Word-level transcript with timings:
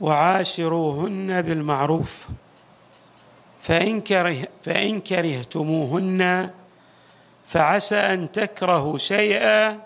وعاشروهن 0.00 1.42
بالمعروف. 1.42 2.28
فإن, 3.60 4.00
كره 4.00 4.48
فإن 4.62 5.00
كرهتموهن 5.00 6.50
فعسى 7.46 7.96
أن 7.96 8.32
تكرهوا 8.32 8.98
شيئا 8.98 9.78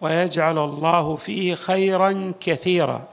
ويجعل 0.00 0.58
الله 0.58 1.16
فيه 1.16 1.54
خيرا 1.54 2.32
كثيرا. 2.40 3.08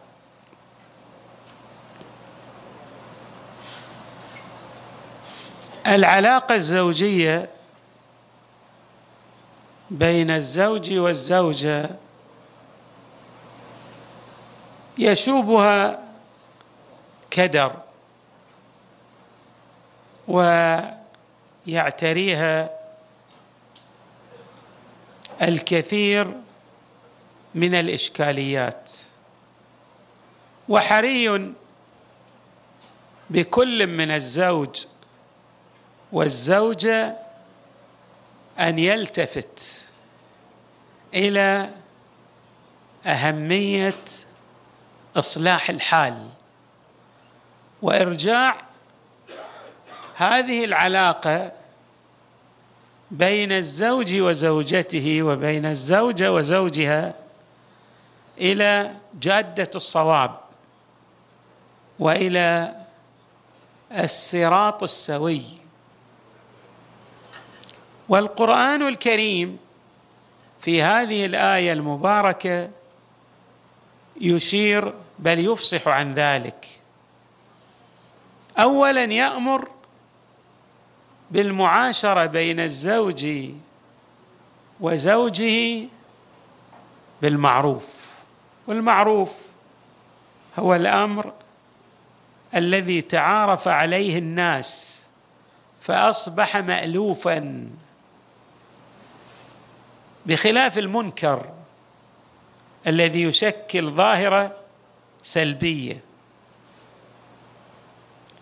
العلاقة 5.88 6.56
الزوجية 6.56 7.50
بين 9.92 10.32
الزوج 10.32 10.94
والزوجة 10.94 11.90
يشوبها 14.98 16.05
كدر 17.36 17.76
ويعتريها 21.68 22.70
الكثير 25.42 26.34
من 27.56 27.76
الإشكاليات. 27.76 28.92
وحري 30.70 31.54
بكل 33.30 33.88
من 33.88 34.12
الزوج 34.12 34.86
والزوجة 36.12 37.18
أن 38.60 38.80
يلتفت 38.80 39.90
إلى 41.14 41.70
أهمية 43.06 43.94
إصلاح 45.16 45.70
الحال. 45.70 46.30
وإرجاع 47.82 48.56
هذه 50.16 50.66
العلاقة 50.66 51.52
بين 53.12 53.52
الزوج 53.52 54.16
وزوجته 54.22 55.24
وبين 55.24 55.66
الزوجه 55.66 56.34
وزوجها 56.34 57.14
إلى 58.38 58.96
جادة 59.22 59.70
الصواب 59.76 60.40
وإلى 62.00 62.76
الصراط 63.92 64.84
السوي. 64.84 65.42
والقرآن 68.10 68.88
الكريم 68.88 69.58
في 70.62 70.82
هذه 70.82 71.26
الآية 71.26 71.74
المباركة 71.74 72.70
يشير 74.22 74.94
بل 75.20 75.40
يفصح 75.40 75.88
عن 75.88 76.14
ذلك. 76.14 76.68
اولا 78.60 79.04
يأمر 79.04 79.70
بالمعاشرة 81.32 82.26
بين 82.26 82.60
الزوج 82.60 83.28
وزوجه 84.80 85.86
بالمعروف 87.22 88.16
والمعروف 88.68 89.46
هو 90.60 90.76
الأمر 90.76 91.34
الذي 92.56 93.02
تعارف 93.02 93.68
عليه 93.68 94.18
الناس 94.18 95.04
فأصبح 95.82 96.58
مالوفا 96.58 97.70
بخلاف 100.26 100.78
المنكر 100.78 101.50
الذي 102.88 103.22
يشكل 103.24 103.92
ظاهرة 103.92 104.56
سلبية. 105.24 106.05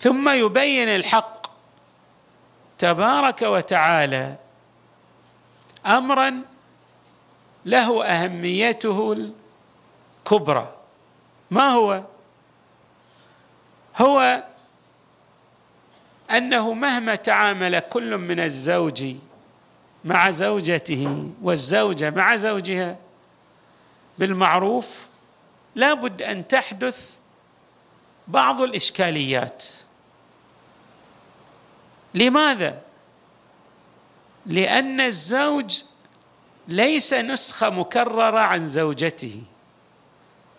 ثم 0.04 0.30
يبين 0.30 0.90
الحق 0.90 1.48
تبارك 2.78 3.42
وتعالى 3.42 4.36
امرا 5.86 6.42
له 7.66 8.06
أهميته 8.06 9.32
الكبرى. 10.26 10.76
ما 11.52 11.70
هو؟ 11.70 12.04
هو 13.98 14.44
أنه 16.32 16.74
مهما 16.74 17.16
تعامل 17.16 17.80
كل 17.80 18.18
من 18.18 18.40
الزوج 18.40 19.16
مع 20.06 20.30
زوجته 20.30 21.32
والزوجة 21.42 22.10
مع 22.10 22.36
زوجها 22.36 22.98
بالمعروف 24.18 25.06
لابد 25.76 26.22
أن 26.22 26.48
تحدث 26.48 27.12
بعض 28.28 28.62
الإشكاليات. 28.62 29.83
لماذا؟ 32.14 32.82
لأن 34.46 35.02
الزوج 35.02 35.84
ليس 36.68 37.14
نسخة 37.14 37.70
مكررة 37.70 38.40
عن 38.40 38.68
زوجته. 38.68 39.44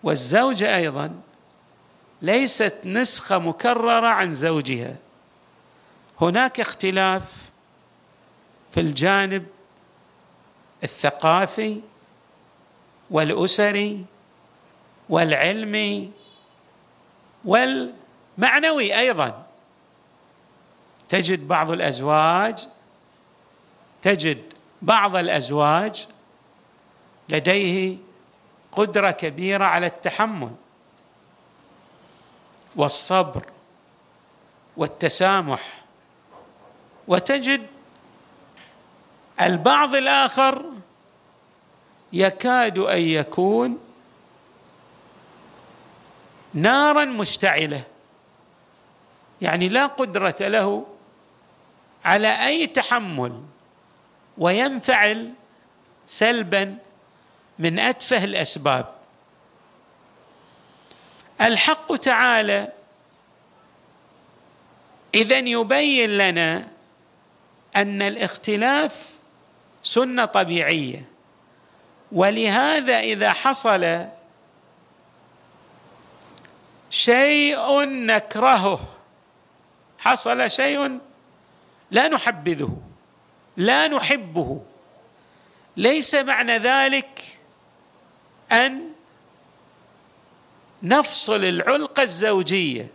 والزوجه 0.03 0.75
أيضا 0.75 1.21
ليست 2.21 2.75
نسخة 2.85 3.39
مكررة 3.39 4.07
عن 4.07 4.35
زوجها. 4.35 4.95
هناك 6.21 6.59
اختلاف 6.59 7.51
في 8.71 8.79
الجانب 8.79 9.45
الثقافي 10.83 11.81
والأسري 13.09 14.05
والعلمي 15.09 16.11
والمعنوي 17.45 18.99
أيضا. 18.99 19.44
تجد 21.09 21.47
بعض 21.47 21.71
الأزواج 21.71 22.67
تجد 24.01 24.53
بعض 24.81 25.15
الأزواج 25.15 26.07
لديه 27.29 27.97
قدرة 28.71 29.11
كبيرة 29.11 29.65
على 29.65 29.87
التحمل 29.87 30.51
والصبر 32.75 33.45
والتسامح. 34.77 35.83
وتجد 37.07 37.67
البعض 39.41 39.95
الآخر 39.95 40.65
يكاد 42.13 42.77
أن 42.77 43.01
يكون 43.01 43.77
نارا 46.53 47.05
مشتعله 47.05 47.83
يعني 49.41 49.69
لا 49.69 49.85
قدرة 49.85 50.35
له 50.39 50.85
على 52.05 52.47
أي 52.47 52.67
تحمل 52.67 53.43
وينفعل 54.37 55.33
سلبا 56.07 56.77
من 57.59 57.79
أتفه 57.79 58.23
الأسباب. 58.23 58.95
الحق 61.41 61.95
تعالى 61.95 62.71
اذا 65.15 65.37
يبين 65.37 66.17
لنا 66.17 66.67
أن 67.75 68.01
الاختلاف 68.01 69.15
سنة 69.83 70.25
طبيعية 70.25 71.05
ولهذا 72.11 72.99
إذا 72.99 73.33
حصل 73.33 74.07
شيء 76.89 77.83
نكرهه 77.85 78.79
حصل 79.99 80.51
شيء 80.51 80.99
لا 81.91 82.07
نحبذه 82.07 82.77
لا 83.57 83.87
نحبه. 83.87 84.61
ليس 85.77 86.15
معنى 86.15 86.57
ذلك 86.57 87.37
أن 88.51 88.91
نفصل 90.83 91.43
العلقة 91.45 92.03
الزوجية. 92.03 92.87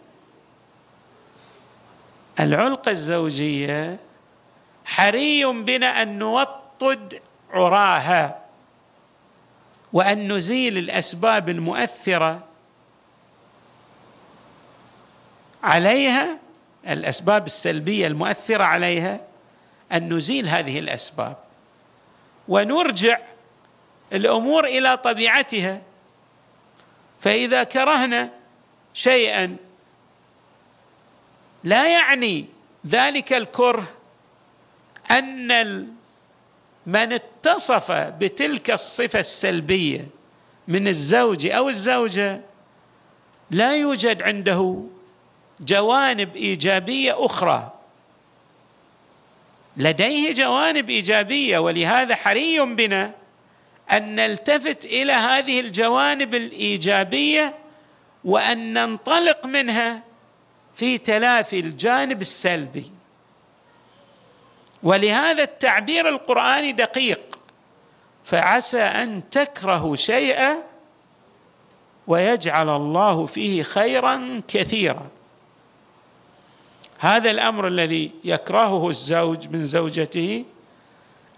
العلقة 2.41 2.91
الزوجية 2.91 3.99
حري 4.85 5.45
بنا 5.45 6.03
أن 6.03 6.19
نوطد 6.19 7.21
عراها 7.51 8.45
وأن 9.93 10.33
نزيل 10.33 10.79
الأسباب 10.79 11.49
المؤثرة 11.49 12.45
عليها 15.63 16.39
الأسباب 16.89 17.47
السلبية 17.47 18.07
المؤثرة 18.07 18.65
عليها 18.65 19.21
أن 19.93 20.13
نزيل 20.13 20.49
هذه 20.49 20.79
الأسباب. 20.79 21.37
ونرجع 22.49 23.19
الأمور 24.13 24.65
إلى 24.65 24.97
طبيعتها. 24.97 25.83
فإذا 27.21 27.65
كرهنا 27.65 28.31
شيئا 28.95 29.57
لا 31.65 31.93
يعني 31.93 32.47
ذلك 32.87 33.33
الكره 33.33 33.89
أن 35.11 35.89
من 36.87 37.13
اتصف 37.13 37.93
بتلك 37.93 38.71
الصفة 38.71 39.19
السلبية 39.19 40.07
من 40.69 40.89
الزوج 40.89 41.47
أو 41.47 41.69
الزوجة 41.69 42.41
لا 43.51 43.77
يوجد 43.77 44.23
عنده 44.23 44.85
جوانب 45.61 46.37
إيجابية 46.37 47.27
أخرى. 47.27 47.73
لديه 49.77 50.33
جوانب 50.33 50.91
إيجابية 50.91 51.59
ولهذا 51.59 52.15
حري 52.15 52.61
بنا 52.61 53.13
أن 53.93 54.15
نلتفت 54.15 54.85
إلى 54.85 55.13
هذه 55.13 55.61
الجوانب 55.61 56.35
الإيجابية 56.35 57.55
وأن 58.25 58.73
ننطلق 58.73 59.47
منها 59.47 60.03
في 60.75 60.99
تلافي 60.99 61.61
الجانب 61.61 62.21
السلبي. 62.21 62.93
ولهذا 64.83 65.43
التعبير 65.43 66.09
القرآني 66.09 66.73
دقيق 66.73 67.39
فعسى 68.25 68.83
أن 68.83 69.31
تكرهوا 69.31 69.97
شيئا 69.97 70.57
ويجعل 72.07 72.69
الله 72.69 73.27
فيه 73.27 73.63
خيرا 73.63 74.43
كثيرا. 74.49 75.09
هذا 77.01 77.31
الأمر 77.31 77.67
الذي 77.67 78.11
يكرهه 78.25 78.89
الزوج 78.91 79.49
من 79.49 79.65
زوجته 79.65 80.45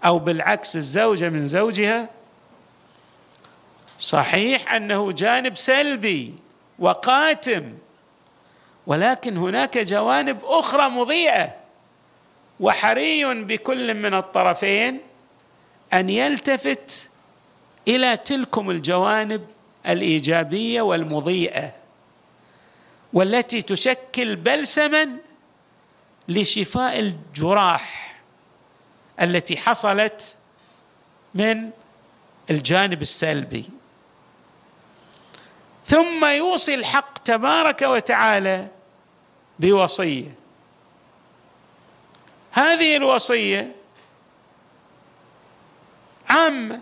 أو 0.05 0.19
بالعكس 0.19 0.75
الزوجة 0.75 1.29
من 1.29 1.47
زوجها 1.47 2.09
صحيح 3.99 4.73
أنه 4.73 5.11
جانب 5.11 5.57
سلبي 5.57 6.33
وقاتم 6.79 7.73
ولكن 8.87 9.37
هناك 9.37 9.77
جوانب 9.77 10.37
أخرى 10.43 10.89
مضيئة 10.89 11.55
وحري 12.59 13.43
بكل 13.43 13.93
من 13.93 14.13
الطرفين 14.13 14.99
أن 15.93 16.09
يلتفت 16.09 17.09
إلى 17.87 18.17
تلكم 18.17 18.69
الجوانب 18.69 19.45
الإيجابية 19.87 20.81
والمضيئة 20.81 21.73
والتي 23.13 23.61
تشكل 23.61 24.35
بلسما 24.35 25.09
لشفاء 26.27 26.99
الجراح 26.99 28.15
التي 29.21 29.57
حصلت 29.57 30.35
من 31.33 31.69
الجانب 32.49 33.01
السلبي. 33.01 33.65
ثم 35.85 36.25
يوصي 36.25 36.73
الحق 36.73 37.17
تبارك 37.17 37.81
وتعالى 37.81 38.67
بوصيه. 39.59 40.35
هذه 42.51 42.95
الوصية 42.95 43.75
عامه 46.29 46.81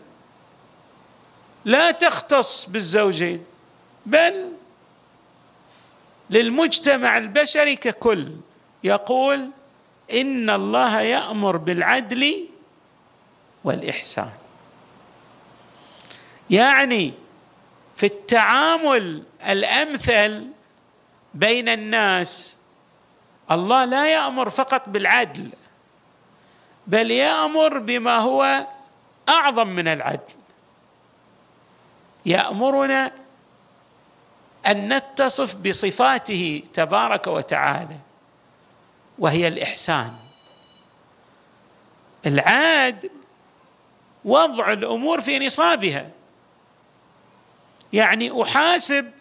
لا 1.65 1.91
تختص 1.91 2.65
بالزوجين 2.65 3.45
بل 4.05 4.53
للمجتمع 6.29 7.17
البشري 7.17 7.75
ككل. 7.75 8.31
يقول 8.83 9.49
إن 10.13 10.49
الله 10.49 11.01
يأمر 11.01 11.57
بالعدل 11.57 12.47
والإحسان. 13.63 14.31
يعني 16.49 17.13
في 17.95 18.05
التعامل 18.05 19.23
الأمثل 19.47 20.47
بين 21.33 21.69
الناس 21.69 22.55
الله 23.51 23.85
لا 23.85 24.13
يأمر 24.13 24.49
فقط 24.49 24.89
بالعدل 24.89 25.49
بل 26.87 27.11
يأمر 27.11 27.77
بما 27.77 28.17
هو 28.17 28.65
أعظم 29.29 29.67
من 29.67 29.87
العدل. 29.87 30.33
يأمرنا 32.25 33.11
أن 34.67 34.93
نتصف 34.93 35.55
بصفاته 35.55 36.63
تبارك 36.73 37.27
وتعالى. 37.27 37.97
وهي 39.21 39.47
الإحسان. 39.47 40.13
العاد 42.25 43.11
وضع 44.25 44.71
الأمور 44.71 45.21
في 45.21 45.39
نصابها. 45.39 46.09
يعني 47.93 48.41
أحاسب 48.41 49.11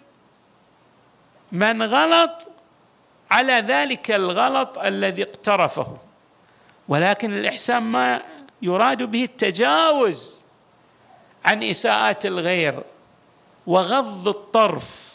من 1.52 1.82
غلط 1.82 2.48
على 3.30 3.52
ذلك 3.52 4.10
الغلط 4.10 4.78
الذي 4.78 5.22
اقترفه. 5.22 5.96
ولكن 6.88 7.32
الإحسان 7.32 7.82
ما 7.82 8.22
يراد 8.62 9.02
به 9.02 9.24
التجاوز 9.24 10.44
عن 11.44 11.62
إساءات 11.62 12.26
الغير 12.26 12.82
وغض 13.66 14.28
الطرف. 14.28 15.10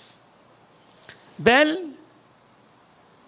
بل 1.39 1.95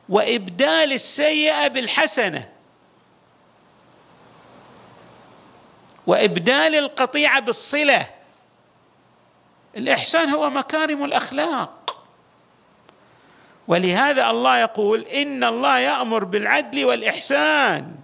وإبدال 0.09 0.94
السيئة 0.94 1.68
بالحسنة. 1.68 2.50
وإبدال 6.07 6.75
القطيعة 6.75 7.39
بالصلة. 7.39 8.07
الإحسان 9.77 10.30
هو 10.30 10.50
مكارم 10.50 11.04
الأخلاق. 11.04 12.04
ولهذا 13.68 14.30
الله 14.30 14.57
يقول 14.59 15.01
إن 15.01 15.44
الله 15.44 15.80
يأمر 15.80 16.24
بالعدل 16.24 16.86
والإحسان. 16.86 17.95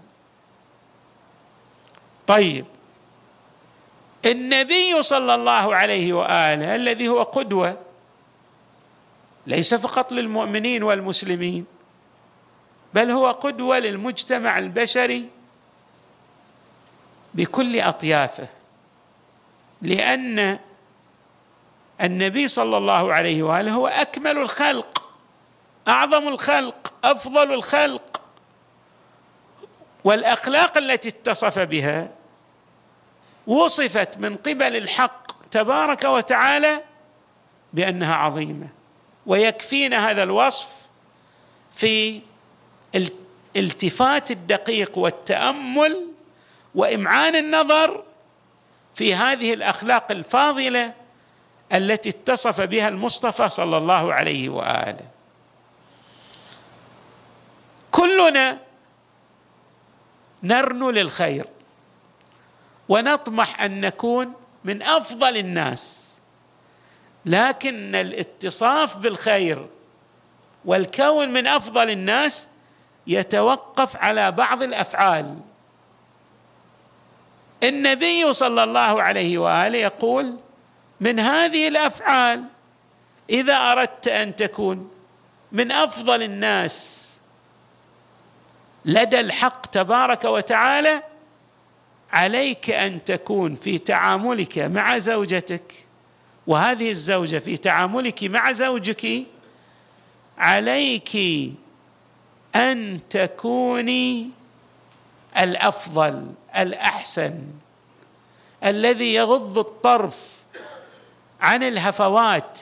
طيب 2.27 2.65
النبي 4.25 5.01
صلى 5.03 5.35
الله 5.35 5.75
عليه 5.75 6.13
وآله 6.13 6.75
الذي 6.75 7.07
هو 7.07 7.23
قدوة 7.23 7.77
ليس 9.47 9.73
فقط 9.73 10.11
للمؤمنين 10.11 10.83
والمسلمين 10.83 11.72
بل 12.93 13.11
هو 13.11 13.31
قدوة 13.31 13.79
للمجتمع 13.79 14.57
البشري 14.57 15.29
بكل 17.33 17.79
أطيافه 17.79 18.47
لأن 19.81 20.59
النبي 22.01 22.47
صلى 22.47 22.77
الله 22.77 23.13
عليه 23.13 23.43
وآله 23.43 23.71
هو 23.71 23.87
أكمل 23.87 24.37
الخلق 24.37 25.09
أعظم 25.87 26.27
الخلق 26.27 26.93
أفضل 27.03 27.53
الخلق. 27.53 28.21
والأخلاق 30.03 30.77
التي 30.77 31.09
اتصف 31.09 31.59
بها 31.59 32.09
وصفت 33.47 34.17
من 34.17 34.37
قبل 34.37 34.75
الحق 34.75 35.49
تبارك 35.51 36.03
وتعالى 36.03 36.81
بأنها 37.73 38.15
عظيمة 38.15 38.67
ويكفينا 39.25 40.09
هذا 40.09 40.23
الوصف 40.23 40.67
في 41.75 42.21
الالتفات 43.55 44.31
الدقيق 44.31 44.97
والتأمل 44.97 46.07
وإمعان 46.75 47.35
النظر 47.35 48.03
في 48.95 49.15
هذه 49.15 49.53
الأخلاق 49.53 50.11
الفاضلة 50.11 50.93
التي 51.73 52.09
اتصف 52.09 52.61
بها 52.61 52.87
المصطفى 52.87 53.49
صلى 53.49 53.77
الله 53.77 54.13
عليه 54.13 54.49
وآله. 54.49 55.07
كلنا 57.91 58.59
نرنو 60.43 60.89
للخير 60.89 61.45
ونطمح 62.89 63.61
أن 63.61 63.81
نكون 63.81 64.33
من 64.63 64.83
أفضل 64.83 65.37
الناس 65.37 66.13
لكن 67.25 67.95
الإتصاف 67.95 68.97
بالخير 68.97 69.67
والكون 70.65 71.29
من 71.29 71.47
أفضل 71.47 71.89
الناس 71.89 72.47
يتوقف 73.07 73.97
على 73.97 74.31
بعض 74.31 74.63
الأفعال. 74.63 75.35
النبي 77.63 78.33
صلى 78.33 78.63
الله 78.63 79.01
عليه 79.03 79.37
وآله 79.37 79.77
يقول 79.77 80.37
من 80.99 81.19
هذه 81.19 81.67
الأفعال 81.67 82.43
إذا 83.29 83.55
أردت 83.55 84.07
أن 84.07 84.35
تكون 84.35 84.91
من 85.51 85.71
أفضل 85.71 86.23
الناس 86.23 87.03
لدى 88.85 89.19
الحق 89.19 89.65
تبارك 89.65 90.25
وتعالى 90.25 91.03
عليك 92.11 92.69
أن 92.69 93.03
تكون 93.03 93.55
في 93.55 93.77
تعاملك 93.77 94.57
مع 94.57 94.97
زوجتك 94.97 95.73
وهذه 96.47 96.89
الزوجة 96.89 97.37
في 97.37 97.57
تعاملك 97.57 98.23
مع 98.23 98.51
زوجك 98.51 99.23
عليك 100.37 101.17
أن 102.55 102.99
تكوني 103.09 104.29
الأفضل 105.37 106.33
الأحسن 106.57 107.39
الذي 108.65 109.13
يغض 109.13 109.57
الطرف 109.57 110.33
عن 111.41 111.63
الهفوات 111.63 112.59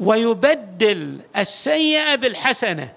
ويبدل 0.00 1.20
السيئة 1.36 2.14
بالحسنة. 2.14 2.92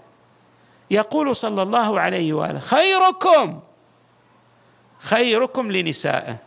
يقول 0.92 1.36
صلى 1.36 1.62
الله 1.62 2.00
عليه 2.00 2.34
وآله 2.34 2.60
خيركم 2.60 3.60
خيركم 5.00 5.72
لنسائه 5.72 6.38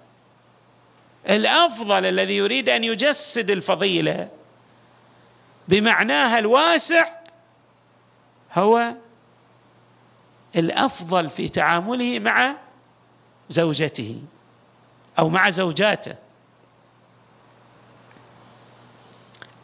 الأفضل 1.30 2.06
الذي 2.06 2.36
يريد 2.36 2.68
أن 2.68 2.84
يجسد 2.84 3.50
الفضيلة 3.50 4.28
بمعناها 5.68 6.38
الواسع 6.38 7.15
هو 8.56 8.94
الأفضل 10.56 11.30
في 11.30 11.48
تعامله 11.48 12.18
مع 12.18 12.56
زوجته 13.48 14.22
أو 15.18 15.28
مع 15.28 15.50
زوجاته. 15.50 16.14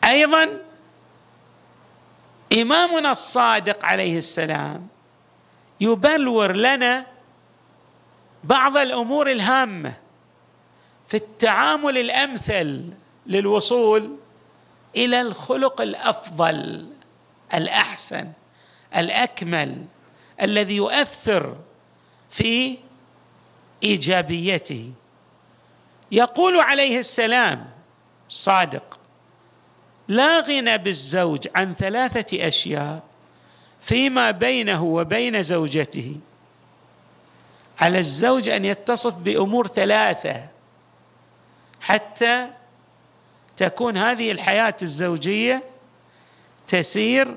أيضا 0.05 0.61
إمامنا 2.53 3.11
الصادق 3.11 3.85
عليه 3.85 4.19
السلام 4.19 4.89
يبلور 5.81 6.53
لنا 6.57 7.07
بعض 8.45 8.77
الأمور 8.77 9.31
الهامة 9.31 9.95
في 11.09 11.17
التعامل 11.17 11.99
الأمثل 11.99 12.91
للوصول 13.27 14.17
إلى 14.97 15.21
الخلق 15.21 15.81
الأفضل 15.81 16.87
الأحسن. 17.55 18.33
الأكمل 18.97 19.85
الذي 20.43 20.77
يؤثر 20.77 21.57
في 22.31 22.79
إيجابيته. 23.83 24.93
يقول 26.13 26.61
عليه 26.61 26.99
السلام 26.99 27.71
صادق 28.29 28.99
لا 30.09 30.41
غنى 30.41 30.79
بالزوج 30.79 31.49
عن 31.57 31.75
ثلاثة 31.75 32.49
أشياء 32.49 33.03
فيما 33.81 34.31
بينه 34.31 34.85
وبين 34.85 35.43
زوجته. 35.43 36.17
على 37.81 37.99
الزوج 37.99 38.49
أن 38.49 38.65
يتصف 38.65 39.15
بأمور 39.15 39.67
ثلاثة 39.67 40.49
حتى 41.81 42.49
تكون 43.57 43.97
هذه 43.97 44.33
الحياة 44.33 44.77
الزوجية 44.83 45.63
تسير 46.67 47.37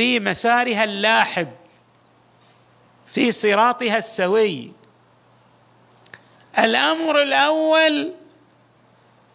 في 0.00 0.20
مسارها 0.20 0.84
اللاحب 0.84 1.48
في 3.06 3.32
صراطها 3.32 3.98
السوي. 3.98 4.72
الأمر 6.58 7.22
الأول 7.22 8.14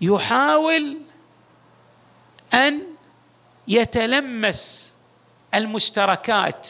يحاول 0.02 0.98
أن 2.54 2.82
يتلمس 3.68 4.94
المشتركات 5.56 6.68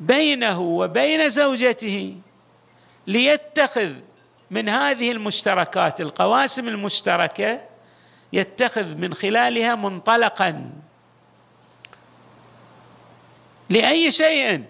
بينه 0.00 0.60
وبين 0.60 1.30
زوجته 1.30 2.16
ليتخذ 3.06 3.92
من 4.50 4.68
هذه 4.68 5.12
المشتركات 5.12 6.00
القواسم 6.00 6.68
المشتركة 6.68 7.60
يتخذ 8.32 8.94
من 8.94 9.14
خلالها 9.14 9.74
منطلقا. 9.74 10.72
لأي 13.70 14.10
شيء. 14.10 14.64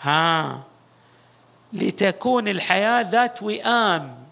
ها. 0.00 0.62
لتكون 1.72 2.48
الحياة 2.48 3.10
ذات 3.10 3.42
وئام 3.42 4.24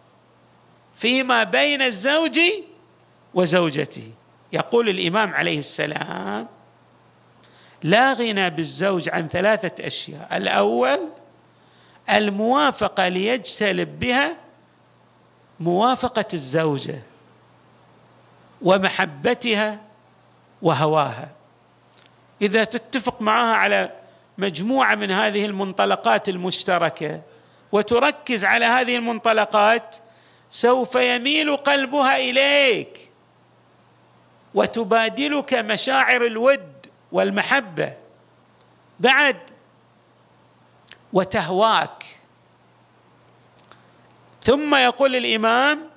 فيما 0.96 1.44
بين 1.44 1.82
الزوج 1.82 2.40
وزوجته. 3.34 4.10
يقول 4.52 4.88
الإمام 4.88 5.34
عليه 5.34 5.58
السلام 5.58 6.48
لا 7.82 8.12
غنى 8.12 8.50
بالزوج 8.50 9.08
عن 9.08 9.28
ثلاثة 9.28 9.86
أشياء. 9.86 10.36
الأول 10.36 11.08
الموافقة 12.10 13.08
ليجتلب 13.08 13.98
بها 13.98 14.36
موافقة 15.60 16.24
الزوجة 16.34 17.02
ومحبتها 18.62 19.80
وهواها. 20.62 21.28
إذا 22.42 22.64
تتفق 22.64 23.22
معها 23.22 23.56
على 23.56 23.90
مجموعة 24.38 24.94
من 24.94 25.10
هذه 25.10 25.46
المنطلقات 25.46 26.28
المشتركة 26.28 27.20
وتركز 27.72 28.44
على 28.44 28.64
هذه 28.64 28.96
المنطلقات 28.96 29.96
سوف 30.50 30.94
يميل 30.94 31.56
قلبها 31.56 32.16
إليك 32.16 33.10
وتبادلك 34.54 35.54
مشاعر 35.54 36.26
الود 36.26 36.86
والمحبة. 37.12 37.96
بعد 39.00 39.36
وتهواك. 41.12 42.04
ثم 44.42 44.74
يقول 44.74 45.16
الإمام 45.16 45.90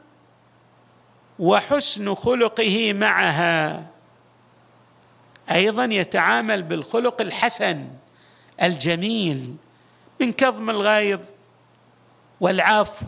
وحسن 1.39 2.15
خلقه 2.15 2.93
معها. 2.93 3.94
أيضا 5.51 5.85
يتعامل 5.85 6.63
بالخلق 6.63 7.21
الحسن 7.21 7.87
الجميل 8.61 9.55
من 10.21 10.33
كظم 10.33 10.69
الغيظ 10.69 11.25
والعفو 12.41 13.05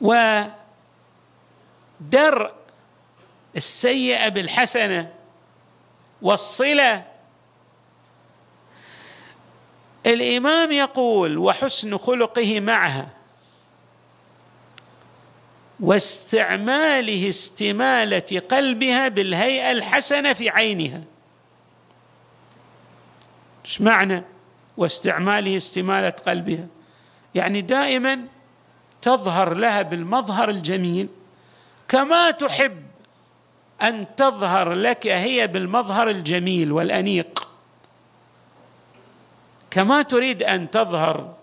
ودرء 0.00 0.52
السيئة 3.56 4.28
بالحسنة 4.28 5.12
والصلة. 6.22 7.04
الإمام 10.06 10.72
يقول 10.72 11.38
وحسن 11.38 11.98
خلقه 11.98 12.60
معها 12.60 13.08
واستعماله 15.80 17.28
استمالة 17.28 18.42
قلبها 18.50 19.08
بالهيئة 19.08 19.70
الحسنة 19.70 20.32
في 20.32 20.50
عينها. 20.50 21.00
إيش 23.64 23.80
معنى 23.80 24.24
واستعماله 24.76 25.56
استمالة 25.56 26.10
قلبها؟ 26.10 26.66
يعني 27.34 27.60
دائما 27.60 28.20
تظهر 29.02 29.54
لها 29.54 29.82
بالمظهر 29.82 30.48
الجميل. 30.50 31.08
كما 31.88 32.30
تحب 32.30 32.82
أن 33.82 34.06
تظهر 34.16 34.72
لك 34.72 35.06
هي 35.06 35.46
بالمظهر 35.46 36.10
الجميل 36.10 36.72
والأنيق. 36.72 37.48
كما 39.70 40.02
تريد 40.02 40.42
أن 40.42 40.70
تظهر 40.70 41.34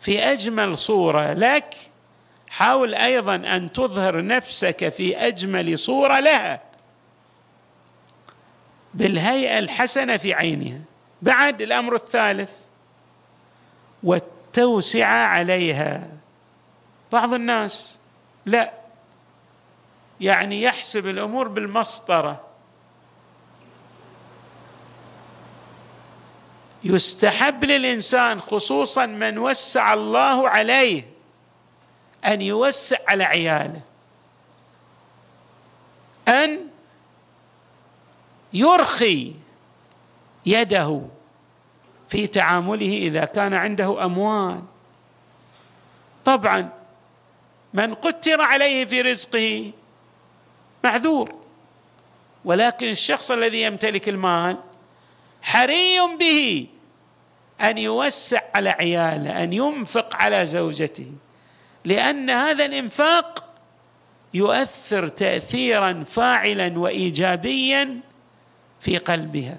في 0.00 0.18
أجمل 0.18 0.78
صورة 0.78 1.32
لك 1.32 1.91
حاول 2.52 2.94
أيضا 2.94 3.34
أن 3.34 3.72
تظهر 3.72 4.26
نفسك 4.26 4.88
في 4.88 5.16
أجمل 5.16 5.78
صورة 5.78 6.20
لها. 6.20 6.62
بالهيئة 8.94 9.58
الحسنة 9.58 10.16
في 10.16 10.34
عينها. 10.34 10.80
بعد 11.22 11.62
الأمر 11.62 11.94
الثالث. 11.94 12.50
والتوسعه 14.02 15.26
عليها. 15.26 16.08
بعض 17.12 17.34
الناس 17.34 17.98
لا. 18.46 18.72
يعني 20.20 20.62
يحسب 20.62 21.06
الأمور 21.06 21.48
بالمسطرة. 21.48 22.40
يستحب 26.84 27.64
للإنسان 27.64 28.40
خصوصا 28.40 29.06
من 29.06 29.38
وسع 29.38 29.94
الله 29.94 30.48
عليه. 30.48 31.11
أن 32.24 32.40
يوسع 32.40 32.96
على 33.08 33.24
عياله. 33.24 33.80
أن 36.28 36.60
يرخي 38.52 39.34
يده 40.46 41.02
في 42.08 42.26
تعامله 42.26 42.96
إذا 42.96 43.24
كان 43.24 43.54
عنده 43.54 44.04
أموال. 44.04 44.62
طبعا 46.24 46.68
من 47.74 47.94
قتر 47.94 48.40
عليه 48.40 48.84
في 48.84 49.00
رزقه 49.00 49.72
معذور 50.84 51.34
ولكن 52.44 52.90
الشخص 52.90 53.30
الذي 53.30 53.62
يمتلك 53.62 54.08
المال 54.08 54.58
حري 55.42 55.98
به 56.20 56.66
أن 57.60 57.78
يوسع 57.78 58.42
على 58.54 58.70
عياله 58.70 59.42
أن 59.44 59.52
ينفق 59.52 60.16
على 60.16 60.46
زوجته. 60.46 61.12
لأن 61.84 62.30
هذا 62.30 62.64
الإنفاق 62.64 63.44
يؤثر 64.34 65.08
تاثيرا 65.08 66.04
فاعلا 66.06 66.78
وايجابيا 66.78 68.00
في 68.80 68.98
قلبها. 68.98 69.58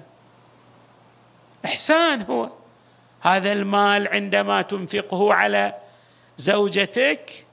إحسان 1.64 2.22
هو. 2.22 2.50
هذا 3.20 3.52
المال 3.52 4.08
عندما 4.08 4.62
تنفقه 4.62 5.34
على 5.34 5.74
زوجتك 6.36 7.46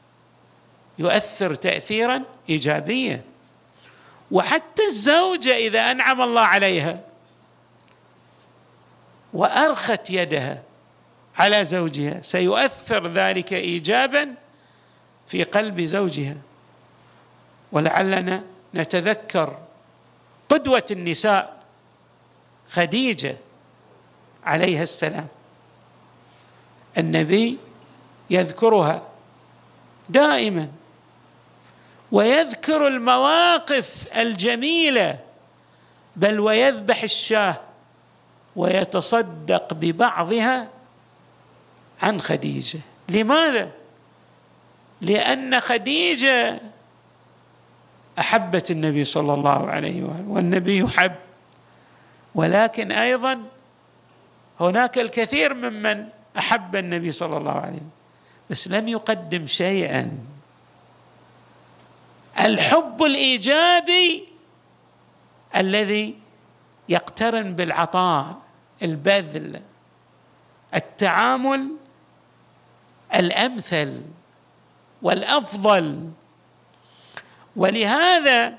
يؤثر 0.99 1.55
تاثيرا 1.55 2.23
ايجابيا. 2.49 3.21
وحتى 4.31 4.83
الزوجة 4.83 5.55
إذا 5.55 5.91
أنعم 5.91 6.21
الله 6.21 6.41
عليها 6.41 6.99
وأرخت 9.33 10.09
يدها 10.09 10.61
على 11.37 11.65
زوجها 11.65 12.21
سيؤثر 12.21 13.07
ذلك 13.07 13.53
ايجابا 13.53 14.35
في 15.27 15.43
قلب 15.43 15.81
زوجها. 15.81 16.35
ولعلنا 17.71 18.43
نتذكر 18.75 19.57
قدوة 20.49 20.85
النساء 20.91 21.63
خديجة 22.69 23.37
عليها 24.43 24.83
السلام. 24.83 25.27
النبي 26.97 27.57
يذكرها 28.29 29.07
دائما 30.09 30.67
ويذكر 32.11 32.87
المواقف 32.87 34.07
الجميلة 34.17 35.19
بل 36.15 36.39
ويذبح 36.39 37.03
الشاه 37.03 37.61
ويتصدق 38.55 39.73
ببعضها 39.73 40.67
عن 42.01 42.21
خديجة. 42.21 42.79
لماذا؟ 43.09 43.71
لأن 45.01 45.59
خديجة 45.59 46.61
أحبت 48.19 48.71
النبي 48.71 49.05
صلى 49.05 49.33
الله 49.33 49.69
عليه 49.69 50.03
وآله 50.03 50.25
والنبي 50.27 50.77
يحب. 50.77 51.15
ولكن 52.35 52.91
أيضا 52.91 53.43
هناك 54.59 54.97
الكثير 54.99 55.53
ممن 55.53 56.07
أحب 56.37 56.75
النبي 56.75 57.11
صلى 57.11 57.37
الله 57.37 57.51
عليه 57.51 57.75
وسلم 57.75 57.89
بس 58.49 58.67
لم 58.67 58.87
يقدم 58.87 59.47
شيئا. 59.47 60.11
الحب 62.39 63.03
الإيجابي 63.03 64.27
الذي 65.55 66.15
يقترن 66.89 67.55
بالعطاء 67.55 68.35
البذل 68.83 69.61
التعامل 70.75 71.67
الأمثل. 73.15 74.01
والأفضل. 75.01 76.09
ولهذا 77.55 78.57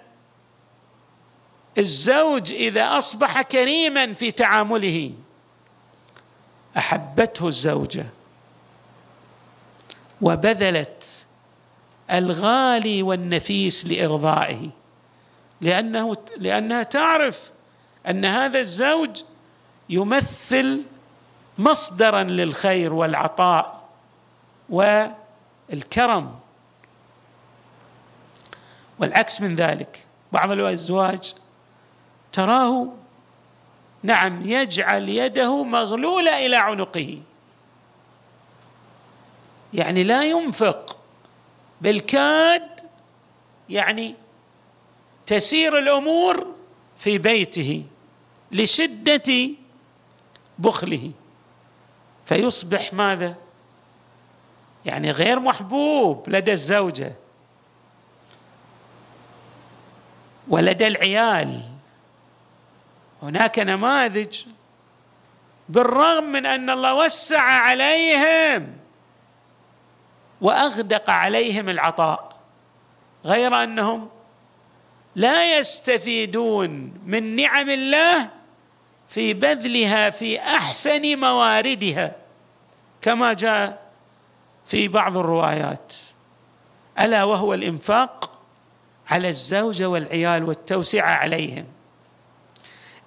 الزوج 1.78 2.52
إذا 2.52 2.98
أصبح 2.98 3.42
كريما 3.42 4.12
في 4.12 4.30
تعامله 4.30 5.12
أحبته 6.76 7.48
الزوجة 7.48 8.06
وبذلت 10.20 11.26
الغالي 12.10 13.02
والنفيس 13.02 13.86
لإرضائه 13.86 14.70
لأنه 15.60 16.16
لأنها 16.38 16.82
تعرف 16.82 17.50
أن 18.08 18.24
هذا 18.24 18.60
الزوج 18.60 19.22
يمثل 19.88 20.82
مصدرا 21.58 22.22
للخير 22.22 22.92
والعطاء 22.92 23.82
والكرم 25.70 26.38
والعكس 28.98 29.40
من 29.40 29.56
ذلك. 29.56 30.06
بعض 30.32 30.50
الازواج 30.50 31.34
تراه 32.32 32.88
نعم 34.02 34.46
يجعل 34.46 35.08
يده 35.08 35.64
مغلولة 35.64 36.46
إلى 36.46 36.56
عنقه. 36.56 37.18
يعني 39.74 40.04
لا 40.04 40.22
ينفق 40.22 40.98
بالكاد 41.80 42.80
يعني 43.68 44.14
تسير 45.26 45.78
الأمور 45.78 46.46
في 46.98 47.18
بيته 47.18 47.84
لشدة 48.52 49.50
بخله. 50.58 51.12
فيصبح 52.26 52.92
ماذا؟ 52.92 53.41
يعني 54.86 55.10
غير 55.10 55.40
محبوب 55.40 56.28
لدى 56.28 56.52
الزوجة. 56.52 57.12
ولدى 60.48 60.86
العيال. 60.86 61.62
هناك 63.22 63.58
نماذج 63.58 64.44
بالرغم 65.68 66.24
من 66.24 66.46
أن 66.46 66.70
الله 66.70 66.94
وسع 66.94 67.40
عليهم 67.40 68.76
وأغدق 70.40 71.10
عليهم 71.10 71.68
العطاء 71.68 72.36
غير 73.24 73.62
أنهم 73.62 74.08
لا 75.16 75.58
يستفيدون 75.58 76.94
من 77.06 77.36
نعم 77.36 77.70
الله 77.70 78.28
في 79.08 79.34
بذلها 79.34 80.10
في 80.10 80.40
أحسن 80.40 81.20
مواردها 81.20 82.16
كما 83.02 83.32
جاء 83.32 83.81
في 84.66 84.88
بعض 84.88 85.16
الروايات. 85.16 85.92
ألا 87.00 87.24
وهو 87.24 87.54
الإنفاق 87.54 88.38
على 89.10 89.28
الزوجه 89.28 89.88
والعيال 89.88 90.44
والتوسعة 90.44 91.10
عليهم. 91.14 91.64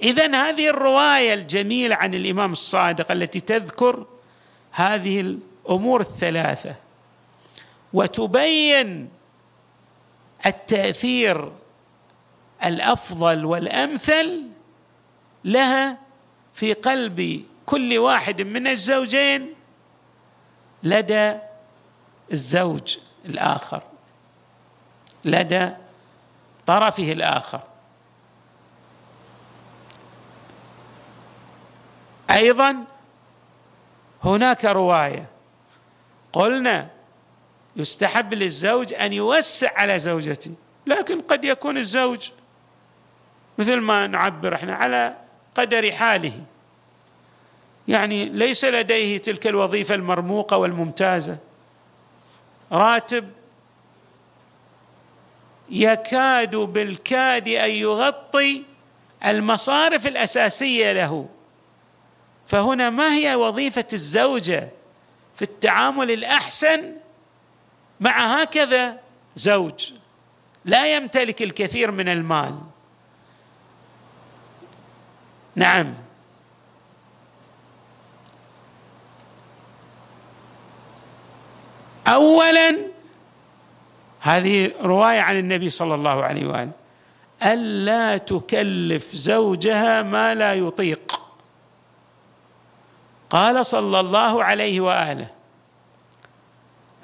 اذا 0.01 0.35
هذه 0.35 0.69
الرواية 0.69 1.33
الجميلة 1.33 1.95
عن 1.95 2.13
الإمام 2.13 2.51
الصادق 2.51 3.11
التي 3.11 3.39
تذكر 3.39 4.05
هذه 4.71 5.21
الأمور 5.21 6.01
الثلاثة 6.01 6.75
وتبين 7.93 9.09
التأثير 10.45 11.51
الأفضل 12.65 13.45
والأمثل 13.45 14.43
لها 15.45 15.97
في 16.53 16.73
قلب 16.73 17.43
كل 17.65 17.97
واحد 17.97 18.41
من 18.41 18.67
الزوجين 18.67 19.54
لدى 20.85 21.33
الزوج 22.31 22.97
الآخر 23.25 23.83
لدى 25.25 25.69
طرفه 26.65 27.11
الآخر. 27.11 27.61
أيضا 32.31 32.83
هناك 34.23 34.65
رواية 34.65 35.25
قلنا 36.33 36.89
يستحب 37.75 38.33
للزوج 38.33 38.93
أن 38.93 39.13
يوسع 39.13 39.79
على 39.79 39.99
زوجته 39.99 40.51
لكن 40.87 41.21
قد 41.21 41.45
يكون 41.45 41.77
الزوج 41.77 42.31
مثل 43.57 43.75
ما 43.75 44.07
نعبر 44.07 44.55
إحنا 44.55 44.75
على 44.75 45.15
قدر 45.55 45.91
حاله. 45.91 46.41
يعني 47.87 48.29
ليس 48.29 48.65
لديه 48.65 49.17
تلك 49.17 49.47
الوظيفة 49.47 49.95
المرموقة 49.95 50.57
والممتازة. 50.57 51.37
راتب 52.71 53.31
يكاد 55.69 56.55
بالكاد 56.55 57.47
أن 57.47 57.71
يغطي 57.71 58.63
المصارف 59.25 60.07
الأساسية 60.07 60.91
له. 60.93 61.29
فهنا 62.47 62.89
ما 62.89 63.15
هي 63.15 63.35
وظيفة 63.35 63.87
الزوجة 63.93 64.69
في 65.35 65.41
التعامل 65.41 66.11
الأحسن 66.11 66.93
مع 67.99 68.41
هكذا 68.41 68.99
زوج؟ 69.35 69.93
لا 70.65 70.95
يمتلك 70.95 71.41
الكثير 71.41 71.91
من 71.91 72.09
المال. 72.09 72.55
نعم. 75.55 76.04
اولا 82.07 82.77
هذه 84.19 84.71
رواية 84.81 85.21
عن 85.21 85.37
النبي 85.37 85.69
صلى 85.69 85.95
الله 85.95 86.23
عليه 86.23 86.45
وآله 86.47 86.71
ألا 87.45 88.17
تكلف 88.17 89.15
زوجها 89.15 90.01
ما 90.01 90.35
لا 90.35 90.53
يطيق. 90.53 91.21
قال 93.29 93.65
صلى 93.65 93.99
الله 93.99 94.43
عليه 94.43 94.81
وآله 94.81 95.27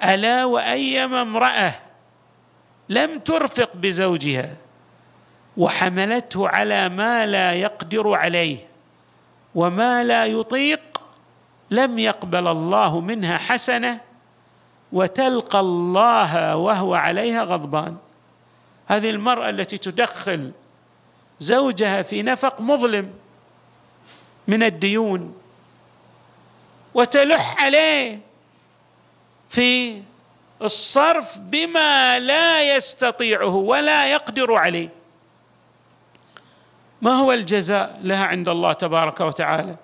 ألا 0.04 0.44
وأيما 0.44 1.22
امرأة 1.22 1.74
لم 2.88 3.18
ترفق 3.18 3.76
بزوجها 3.76 4.56
وحملته 5.56 6.48
على 6.48 6.88
ما 6.88 7.26
لا 7.26 7.52
يقدر 7.52 8.14
عليه 8.14 8.56
وما 9.54 10.04
لا 10.04 10.26
يطيق 10.26 11.02
لم 11.70 11.98
يقبل 11.98 12.48
الله 12.48 13.00
منها 13.00 13.38
حسنة 13.38 14.00
وتلقى 14.92 15.60
الله 15.60 16.56
وهو 16.56 16.94
عليها 16.94 17.44
غضبان. 17.44 17.96
هذه 18.86 19.10
المرأة 19.10 19.50
التي 19.50 19.78
تدخل 19.78 20.52
زوجها 21.40 22.02
في 22.02 22.22
نفق 22.22 22.60
مظلم 22.60 23.10
من 24.48 24.62
الديون 24.62 25.34
وتلح 26.94 27.64
عليه 27.64 28.20
في 29.48 30.02
الصرف 30.62 31.38
بما 31.38 32.18
لا 32.18 32.76
يستطيعه 32.76 33.54
ولا 33.54 34.12
يقدر 34.12 34.54
عليه. 34.54 34.88
ما 37.02 37.10
هو 37.10 37.32
الجزاء 37.32 38.00
لها 38.02 38.26
عند 38.26 38.48
الله 38.48 38.72
تبارك 38.72 39.20
وتعالى؟ 39.20 39.76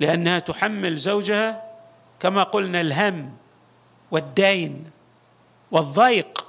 لأنها 0.00 0.38
تحمل 0.38 0.96
زوجها 0.96 1.62
كما 2.20 2.42
قلنا 2.42 2.80
الهم. 2.80 3.41
والدين 4.12 4.90
والضيق. 5.70 6.46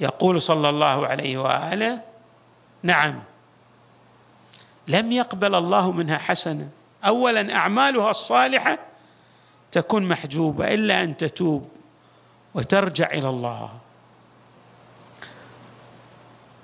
يقول 0.00 0.42
صلى 0.42 0.68
الله 0.68 1.06
عليه 1.06 1.38
وآله 1.38 2.00
نعم. 2.82 3.22
لم 4.88 5.12
يقبل 5.12 5.54
الله 5.54 5.92
منها 5.92 6.18
حسنة. 6.18 6.68
اولا 7.04 7.54
أعمالها 7.56 8.10
الصالحة 8.10 8.78
تكون 9.72 10.08
محجوبة 10.08 10.74
إلا 10.74 11.02
أن 11.02 11.16
تتوب 11.16 11.68
وترجع 12.54 13.06
إلى 13.06 13.28
الله. 13.28 13.70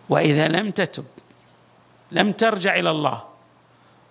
وإذا 0.08 0.48
لم 0.48 0.70
تتب 0.70 1.04
لم 2.10 2.32
ترجع 2.32 2.74
إلى 2.76 2.90
الله 2.90 3.22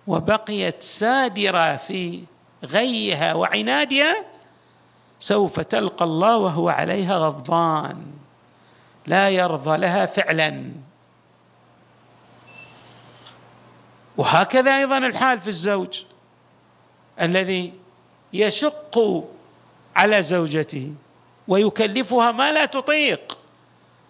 وبقيت 0.06 0.82
سادرة 0.82 1.76
في 1.76 2.24
غيها 2.64 3.34
وعنادها 3.34 4.33
سوف 5.24 5.60
تلقى 5.60 6.04
الله 6.04 6.36
وهو 6.36 6.68
عليها 6.68 7.18
غضبان. 7.18 8.06
لا 9.06 9.30
يرضى 9.30 9.76
لها 9.76 10.06
فعلا. 10.06 10.70
وهكذا 14.16 14.76
أيضا 14.76 14.98
الحال 14.98 15.40
في 15.40 15.48
الزوج 15.48 16.04
الذي 17.20 17.72
يشق 18.32 19.24
على 19.96 20.22
زوجته 20.22 20.92
ويكلفها 21.48 22.32
ما 22.32 22.52
لا 22.52 22.64
تطيق 22.64 23.38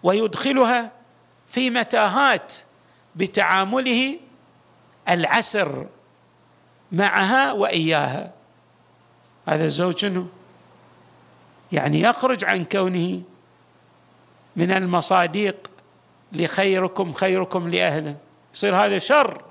ويدخلها 0.03 0.91
في 1.47 1.69
متاهات 1.69 2.53
بتعامله 3.15 4.19
العسر 5.09 5.87
معها 6.91 7.51
وإياها. 7.51 8.31
هذا 9.47 9.65
الزوج 9.65 9.97
شنو؟ 9.97 10.27
يعني 11.71 12.01
يخرج 12.01 12.43
عن 12.43 12.63
كونه 12.65 13.21
من 14.55 14.71
المصاديق 14.71 15.71
لخيركم 16.33 17.11
خيركم 17.11 17.69
لأهله. 17.69 18.15
يصير 18.53 18.75
هذا 18.75 18.99
شر. 18.99 19.43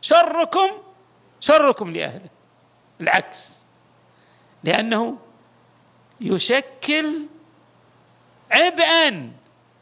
شركم 0.00 0.70
شركم 1.40 1.90
لأهله. 1.92 2.28
العكس. 3.00 3.64
لأنه 4.64 5.18
يشكل 6.20 7.26
عبئا 8.50 9.30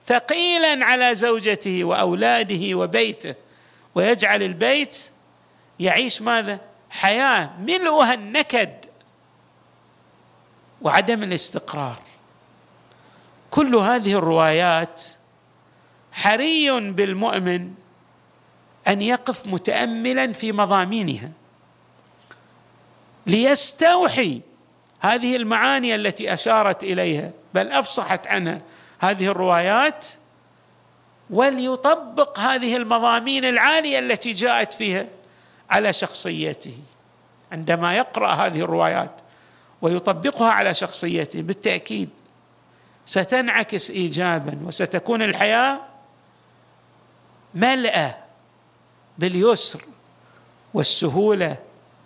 ثقيلا 0.06 0.84
على 0.84 1.14
زوجته 1.14 1.84
وأولاده 1.84 2.74
وبيته. 2.74 3.34
ويجعل 3.94 4.42
البيت 4.42 5.10
يعيش 5.80 6.22
ماذا؟ 6.22 6.60
حياة. 6.90 7.50
ملؤها 7.60 8.14
النكد. 8.14 8.83
وعدم 10.84 11.22
الاستقرار. 11.22 11.98
كل 13.50 13.76
هذه 13.76 14.12
الروايات 14.12 15.02
حري 16.12 16.80
بالمؤمن 16.80 17.74
أن 18.88 19.02
يقف 19.02 19.46
متاملا 19.46 20.32
في 20.32 20.52
مضامينها 20.52 21.30
ليستوحي 23.26 24.40
هذه 25.00 25.36
المعاني 25.36 25.94
التي 25.94 26.34
أشارت 26.34 26.82
إليها 26.82 27.30
بل 27.54 27.72
أفصحت 27.72 28.26
عنها 28.26 28.60
هذه 28.98 29.26
الروايات 29.26 30.04
وليطبق 31.30 32.38
هذه 32.38 32.76
المضامين 32.76 33.44
العالية 33.44 33.98
التي 33.98 34.32
جاءت 34.32 34.74
فيها 34.74 35.06
على 35.70 35.92
شخصيته. 35.92 36.78
عندما 37.52 37.96
يقرأ 37.96 38.28
هذه 38.28 38.60
الروايات 38.60 39.23
ويطبقها 39.84 40.50
على 40.50 40.74
شخصيته. 40.74 41.42
بالتأكيد 41.42 42.08
ستنعكس 43.06 43.90
ايجابا 43.90 44.58
وستكون 44.64 45.22
الحياة 45.22 45.80
ملأى 47.54 48.14
باليسر 49.18 49.80
والسهولة 50.74 51.56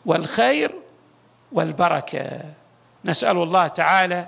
والخير 0.07 0.75
والبركة. 1.53 2.41
نسأل 3.05 3.37
الله 3.37 3.67
تعالى 3.67 4.27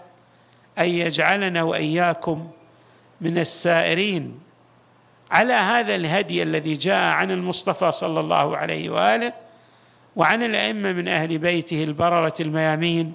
أن 0.79 0.89
يجعلنا 0.89 1.63
وإياكم 1.63 2.51
من 3.21 3.39
السائرين 3.39 4.41
على 5.31 5.53
هذا 5.53 5.95
الهدي 5.95 6.43
الذي 6.43 6.75
جاء 6.75 7.15
عن 7.15 7.31
المصطفى 7.31 7.93
صلى 7.93 8.21
الله 8.21 8.57
عليه 8.57 8.91
وآله 8.91 9.33
وعن 10.17 10.43
الأئمة 10.43 10.93
من 10.93 11.09
أهل 11.09 11.39
بيته 11.39 11.85
البررة 11.85 12.35
الميامين 12.41 13.15